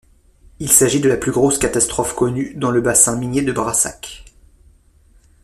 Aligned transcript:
Il 0.57 0.71
s'agit 0.71 0.99
de 0.99 1.07
la 1.07 1.15
plus 1.15 1.31
grosse 1.31 1.59
catastrophe 1.59 2.15
connue 2.15 2.55
dans 2.55 2.71
le 2.71 2.81
bassin 2.81 3.15
minier 3.19 3.43
de 3.43 3.51
Brassac. 3.51 4.25